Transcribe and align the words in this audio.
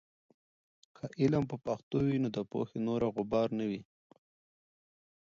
که 0.95 1.05
علم 1.21 1.43
په 1.51 1.57
پښتو 1.65 1.97
وي، 2.05 2.17
نو 2.23 2.29
د 2.35 2.37
پوهې 2.51 2.77
نوره 2.87 3.07
غبار 3.15 3.47
نه 3.59 3.65
وي. 3.69 3.81